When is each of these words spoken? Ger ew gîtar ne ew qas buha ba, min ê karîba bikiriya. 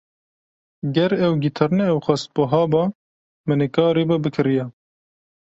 Ger 0.95 1.11
ew 1.25 1.33
gîtar 1.43 1.69
ne 1.77 1.85
ew 1.91 1.99
qas 2.05 2.23
buha 2.33 2.63
ba, 2.71 2.83
min 3.47 3.59
ê 3.65 3.67
karîba 3.75 4.15
bikiriya. 4.23 4.65